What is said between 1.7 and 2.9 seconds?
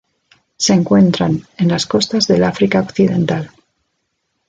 costas del África